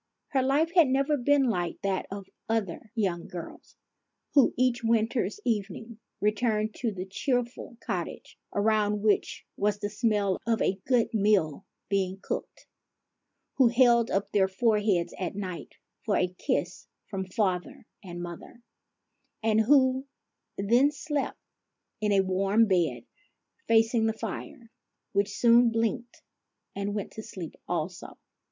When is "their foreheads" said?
14.31-15.13